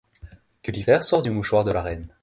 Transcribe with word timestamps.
Gulliver 0.65 1.03
sort 1.03 1.21
du 1.23 1.29
mouchoir 1.29 1.63
de 1.63 1.69
la 1.71 1.83
reine. 1.83 2.07